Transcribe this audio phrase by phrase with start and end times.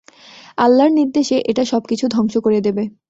[0.57, 2.83] আল্লাহর নির্দেশে এটা সবকিছু ধ্বংস করে দেবে।